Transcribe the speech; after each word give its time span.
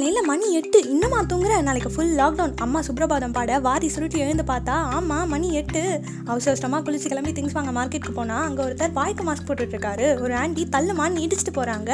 மணி 0.00 0.52
எட்டு. 0.58 0.78
இன்னுமா 0.92 1.18
தூங்குற? 1.30 1.62
நாளைக்கு 1.62 1.90
ஃபுல் 1.94 2.12
லாக்டவுன் 2.18 2.52
அம்மா 2.64 2.80
சுப்ரபாதம் 2.80 3.32
பாட 3.32 3.58
வாரி 3.58 3.88
சுருட்டி 3.88 4.18
எழுந்து 4.18 4.44
பார்த்தா 4.50 4.74
ஆமாம் 4.96 5.28
மணி 5.28 5.48
எட்டு. 5.52 5.82
அவசர 6.30 6.50
அவசரமாக 6.50 6.82
குளிச்சு 6.86 7.10
கிளம்பி 7.12 7.32
திங்ஸ் 7.32 7.56
வாங்க 7.56 7.72
மார்க்கெட்டுக்கு 7.78 8.14
போனால் 8.14 8.42
அங்கே 8.42 8.62
ஒருத்தர் 8.62 8.92
வாய்க்கு 8.92 9.24
மாஸ்க் 9.24 9.48
போட்டுட்ருக்காரு 9.48 10.20
ஒரு 10.20 10.34
ஆண்டி 10.34 10.68
தள்ளுமான்னு 10.76 11.24
இடிச்சிட்டு 11.24 11.52
போகிறாங்க 11.52 11.90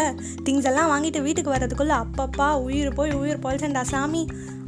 திங்ஸ் 0.48 0.68
எல்லாம் 0.70 0.90
வாங்கிட்டு 0.92 1.22
வீட்டுக்கு 1.22 1.54
வர்றதுக்குள்ளே 1.54 1.96
அப்பப்பா 2.04 2.48
உயிர் 2.66 2.92
போய் 2.94 3.12
உயிர் 3.12 3.42
போல்சண்டா 3.46 3.82
சாமி. 3.92 4.22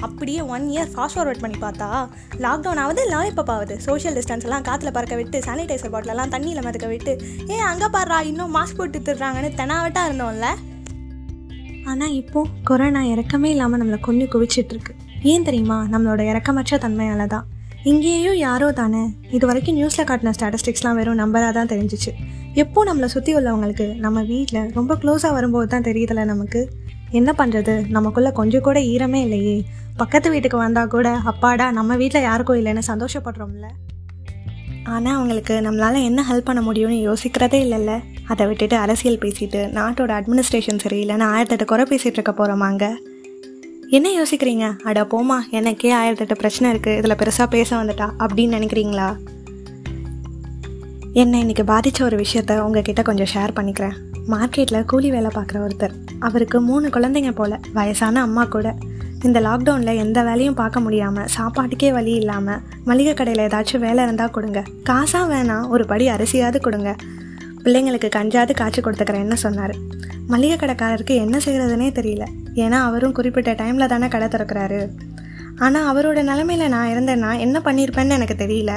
அப்படியே 0.07 0.41
ஒன் 0.55 0.67
இயர் 0.75 0.91
ஃபாஸ்ட் 0.95 1.17
ஃபார்வர்ட் 1.19 1.45
பண்ணி 1.45 1.59
பார்த்தா 1.61 1.91
லாக்டவுன் 2.47 2.83
ஆகுது 2.85 3.05
லாலிபப் 3.15 3.53
ஆகுது. 3.57 3.77
சோஷியல் 3.81 4.17
டிஸ்டன்ஸ் 4.19 4.47
எல்லாம் 4.49 4.67
காற்றுல 4.71 4.93
பறக்க 4.99 5.17
விட்டு 5.21 5.41
சானிடைசர் 5.47 5.95
பாட்டிலெல்லாம் 5.95 6.35
தண்ணியில் 6.37 6.67
மறக்க 6.69 6.87
விட்டு 6.87 7.15
ஏ 7.51 7.59
அங்கே 7.73 7.91
பாடுறா 7.97 8.21
இன்னும் 8.33 8.57
மாஸ்க் 8.59 8.81
போட்டு 8.81 8.99
திடுறாங்கன்னு 8.99 9.53
தெனாவட்டா 9.63 10.05
இருந்தோம்ல. 10.11 10.49
ஆனால் 11.89 12.13
இப்போது 12.13 12.51
கொரோனா 12.65 13.03
இறக்கமே 13.05 13.49
இல்லாமல் 13.51 13.81
நம்மளை 13.81 14.01
கொண்டு 14.01 14.25
குவிச்சிட்ருக்கு. 14.33 14.93
ஏன் 15.23 15.43
தெரியுமா? 15.43 15.79
நம்மளோட 15.93 16.21
இறக்கமற்ற 16.31 16.79
தன்மையால் 16.79 17.27
தான் 17.27 17.47
இங்கேயும் 17.85 18.37
யாரோ 18.37 18.73
தானே 18.73 19.03
இது 19.31 19.47
வரைக்கும் 19.47 19.77
நியூஸில் 19.77 20.07
காட்டின 20.09 20.33
ஸ்டாட்டிஸ்டிக்ஸ்லாம் 20.39 20.95
வெறும் 20.95 21.19
நம்பராக 21.19 21.53
தான் 21.53 21.67
தெரிஞ்சிச்சு. 21.67 22.11
எப்போ 22.55 22.81
நம்மளை 22.85 23.05
சுற்றி 23.05 23.33
உள்ளவங்களுக்கு 23.37 23.87
நம்ம 23.97 24.23
வீட்டில் 24.23 24.71
ரொம்ப 24.73 24.95
க்ளோஸாக 24.95 25.33
வரும்போது 25.33 25.67
தான் 25.67 25.83
தெரியுதுல 25.83 26.25
நமக்கு? 26.25 26.63
என்ன 27.11 27.31
பண்ணுறது 27.39 27.75
நமக்குள்ளே 27.89 28.33
கொஞ்சம் 28.33 28.61
கூட 28.61 28.79
ஈரமே 28.81 29.21
இல்லையே. 29.27 29.57
பக்கத்து 29.97 30.31
வீட்டுக்கு 30.31 30.57
வந்தால் 30.57 30.89
கூட 30.89 31.09
அப்பாடா 31.25 31.69
நம்ம 31.71 31.97
வீட்டில் 31.97 32.23
யாருக்கும் 32.23 32.59
இல்லைன்னு 32.61 32.83
சந்தோஷப்படுறோம்ல? 32.87 33.69
ஆனால் 34.85 35.15
அவங்களுக்கு 35.15 35.55
நம்மளால் 35.61 36.05
என்ன 36.05 36.21
ஹெல்ப் 36.31 36.49
பண்ண 36.51 36.61
முடியும்னு 36.61 36.99
யோசிக்கிறதே 37.09 37.59
இல்லைல்ல. 37.67 37.95
அதை 38.29 38.47
விட்டுட்டு 38.47 38.77
அரசியல் 38.77 39.19
பேசிட்டு 39.19 39.61
நாட்டோட 39.79 40.13
அட்மினிஸ்ட்ரேஷன் 40.19 40.83
சரியில்லைன்னு 40.85 41.27
ஆயிரத்தெட்டு 41.33 41.65
குறை 41.65 41.85
பேசிகிட்டு 41.91 42.19
இருக்க 42.19 42.33
போகிறோமாங்க 42.33 42.87
என்ன 43.91 44.09
யோசிக்கிறீங்க? 44.09 44.65
அட 44.85 45.03
போமா 45.03 45.37
எனக்கே 45.51 45.91
ஆயிரத்தெட்டு 45.95 46.35
பிரச்சனை 46.35 46.73
இருக்குது 46.73 46.97
இதில் 46.97 47.19
பெருசாக 47.21 47.47
பேச 47.51 47.77
வந்துட்டா 47.77 48.07
அப்படின்னு 48.19 48.57
நினைக்கிறீங்களா? 48.59 49.09
என்னை 51.13 51.39
இன்றைக்கி 51.45 51.65
பாதித்த 51.65 52.05
ஒரு 52.05 52.17
விஷயத்த 52.17 52.59
உங்ககிட்ட 52.59 53.03
கொஞ்சம் 53.03 53.31
ஷேர் 53.35 53.55
பண்ணிக்கிறேன். 53.59 53.97
மார்க்கெட்டில் 54.33 54.85
கூலி 54.85 55.11
வேலை 55.11 55.31
பார்க்குற 55.35 55.59
ஒருத்தர். 55.67 55.95
அவருக்கு 56.19 56.61
மூணு 56.61 56.87
குழந்தைங்க 56.89 57.33
போல் 57.33 57.57
வயசான 57.73 58.21
அம்மா 58.21 58.45
கூட. 58.45 58.75
இந்த 59.23 59.39
லாக்டவுனில் 59.41 60.01
எந்த 60.05 60.19
வேலையும் 60.23 60.55
பார்க்க 60.55 60.81
முடியாமல் 60.81 61.31
சாப்பாட்டுக்கே 61.37 61.93
வழி 61.93 62.13
இல்லாமல் 62.13 62.61
மளிகை 62.85 63.15
கடையில் 63.15 63.45
ஏதாச்சும் 63.47 63.85
வேலை 63.87 64.03
இருந்தால் 64.05 64.31
கொடுங்க. 64.31 64.63
காசாக 64.91 65.25
வேணாம் 65.35 65.69
ஒரு 65.69 65.87
படி 65.87 66.07
அரிசியாவது 66.09 66.61
கொடுங்க. 66.61 66.93
பிள்ளைங்களுக்கு 67.65 68.09
கஞ்சாவது 68.17 68.53
காய்ச்சி 68.55 68.81
கொடுத்துக்கிறேன்னு 68.83 69.39
சொன்னார். 69.45 69.75
மளிகை 70.33 70.57
கடைக்காரருக்கு 70.57 71.15
என்ன 71.25 71.37
செய்கிறதுனே 71.45 71.89
தெரியல. 71.99 72.25
ஏன்னா 72.65 72.79
அவரும் 72.89 73.13
குறிப்பிட்ட 73.13 73.53
டைமில் 73.53 73.87
தானே 73.87 74.09
கடை 74.09 74.29
திறக்கிறாரு. 74.29 74.81
ஆனால் 75.59 75.87
அவரோட 75.91 76.19
நிலமையில 76.31 76.69
நான் 76.69 76.91
இருந்தேன்னா 76.95 77.31
என்ன 77.39 77.61
பண்ணியிருப்பேன்னு 77.65 78.17
எனக்கு 78.19 78.37
தெரியல. 78.45 78.73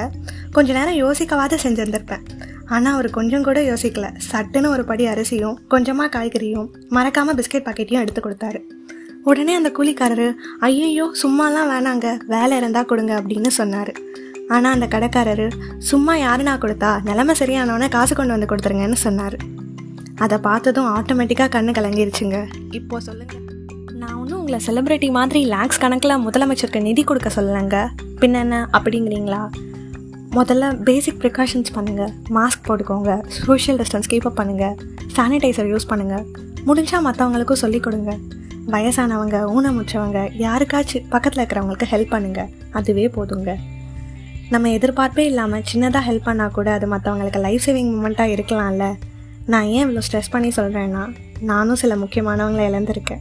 கொஞ்ச 0.52 0.72
நேரம் 0.72 1.00
யோசிக்கவாது 1.02 1.56
செஞ்சுருந்துருப்பேன். 1.64 2.24
ஆனால் 2.66 2.92
அவர் 2.92 3.08
கொஞ்சம் 3.10 3.42
கூட 3.42 3.60
யோசிக்கல. 3.60 4.06
சட்டுன்னு 4.30 4.66
ஒரு 4.66 4.84
படி 4.84 5.06
அரிசியும் 5.06 5.58
கொஞ்சமாக 5.68 6.12
காய்கறியும் 6.16 6.68
மறக்காமல் 6.88 7.38
பிஸ்கெட் 7.38 7.66
பாக்கெட்டையும் 7.68 8.04
எடுத்து 8.04 8.22
கொடுத்தாரு. 8.26 8.60
உடனே 9.24 9.54
அந்த 9.54 9.70
கூலிக்காரரு 9.78 10.28
ஐயையோ 10.58 11.04
சும்மாலாம் 11.22 11.70
வேணாங்க. 11.72 12.06
வேலை 12.26 12.56
இருந்தால் 12.56 12.88
கொடுங்க 12.92 13.12
அப்படின்னு 13.20 13.50
சொன்னார். 13.60 13.92
ஆனால் 14.56 14.74
அந்த 14.76 14.86
கடைக்காரர் 14.94 15.46
சும்மா 15.90 16.14
யாருனா 16.16 16.54
கொடுத்தா 16.62 16.90
நிலமை 17.08 17.34
சரியானவனே 17.40 17.88
காசு 17.96 18.14
கொண்டு 18.14 18.34
வந்து 18.34 18.50
கொடுத்துருங்கன்னு 18.50 19.00
சொன்னார். 19.06 19.36
அதை 20.24 20.38
பார்த்ததும் 20.46 20.90
ஆட்டோமேட்டிக்காக 20.96 21.50
கண்ணு 21.56 21.72
கலங்கிருச்சுங்க. 21.78 22.38
இப்போ 22.78 23.00
சொல்லுங்க. 23.08 23.34
நான் 24.00 24.14
ஒன்றும் 24.20 24.38
உங்களை 24.40 24.58
செலிப்ரிட்டி 24.66 25.08
மாதிரி 25.18 25.40
லேக்ஸ் 25.54 25.82
கணக்கில் 25.84 26.22
முதலமைச்சருக்கு 26.26 26.86
நிதி 26.88 27.04
கொடுக்க 27.04 27.30
சொல்லலைங்க. 27.36 27.78
பின்னென்ன 28.20 28.54
அப்படிங்கிறீங்களா? 28.76 29.42
முதல்ல 30.36 30.66
பேசிக் 30.88 31.18
ப்ரிகாஷன்ஸ் 31.22 31.72
பண்ணுங்கள் 31.76 32.12
மாஸ்க் 32.36 32.66
போட்டுக்கோங்க. 32.68 33.12
சோஷியல் 33.46 33.78
டிஸ்டன்ஸ் 33.80 34.10
கீப் 34.12 34.28
அப் 34.30 34.38
பண்ணுங்கள் 34.40 34.76
சானிடைசர் 35.16 35.68
யூஸ் 35.72 35.90
பண்ணுங்கள் 35.90 36.24
முடிஞ்சால் 36.68 37.04
மற்றவங்களுக்கும் 37.08 37.62
சொல்லிக் 37.64 37.86
கொடுங்க. 37.86 38.12
வயசானவங்க 38.72 39.36
ஊனமுற்றவங்க 39.54 40.18
யாருக்காச்சும் 40.44 41.06
பக்கத்தில் 41.14 41.42
இருக்கிறவங்களுக்கு 41.42 41.92
ஹெல்ப் 41.92 42.12
பண்ணுங்கள் 42.14 42.50
அதுவே 42.78 43.06
போதுங்க. 43.16 43.52
நம்ம 44.52 44.68
எதிர்பார்ப்பே 44.68 45.18
இல்லாமல் 45.18 45.62
சின்னதாக 45.74 45.98
ஹெல்ப் 46.08 46.26
பண்ணால் 46.26 46.50
கூட 46.50 46.72
அது 46.72 46.86
மற்றவங்களுக்கு 46.86 47.40
லைஃப் 47.40 47.62
சேவிங் 47.66 47.94
மூமெண்ட்டாக 47.94 48.32
இருக்கலாம்ல. 48.32 48.94
நான் 49.46 49.64
ஏன் 49.64 49.88
இவ்வளோ 49.88 50.00
ஸ்ட்ரெஸ் 50.12 50.30
பண்ணி 50.30 50.48
சொல்கிறேன்னா 50.48 51.16
நானும் 51.40 51.76
சில 51.76 51.96
முக்கியமானவங்களை 51.96 52.72
இழந்திருக்கேன். 52.72 53.20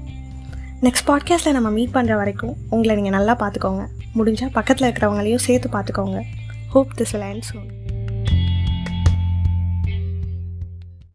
நெக்ஸ்ட் 0.81 1.08
பாட்காஸ்ட்டில் 1.08 1.52
நம்ம 1.52 1.70
மீட் 1.70 1.90
பண்ணுற 1.94 2.16
வரைக்கும் 2.16 2.56
உங்களை 2.70 2.96
நீங்கள் 2.96 3.14
நல்லா 3.14 3.36
பார்த்துக்கோங்க. 3.36 3.86
முடிஞ்சால் 4.16 4.52
பக்கத்தில் 4.52 4.91
இருக்கிறவங்களையும் 4.91 5.38
சேர்த்து 5.38 5.70
பார்த்துக்கோங்க. 5.70 6.22
Hope 6.70 6.88
this 6.97 7.16
will 7.16 7.41
end 7.41 7.41